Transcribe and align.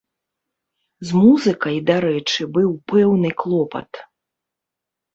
З 1.09 1.21
музыкай, 1.25 1.77
дарэчы, 1.91 2.41
быў 2.59 2.69
пэўны 2.95 3.29
клопат. 3.45 4.05